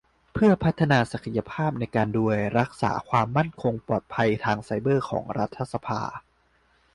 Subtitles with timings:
[0.33, 6.01] เพื่อพัฒนาศักยภาพในการดูแลรักษาความมั่นคงปลอดภัยทางไซเบอร์ของรัฐสภา